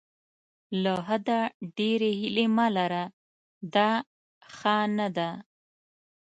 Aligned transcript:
له 0.83 0.93
حده 1.07 1.39
ډېرې 1.77 2.11
هیلې 2.21 2.45
مه 2.55 2.67
لره 2.77 3.03
دا 3.75 3.91
ښه 4.55 4.77
نه 4.97 5.07
ده. 5.17 5.29